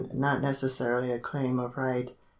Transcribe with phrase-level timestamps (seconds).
[0.15, 2.07] Not necessarily a claim of right.
[2.07, 2.13] 2.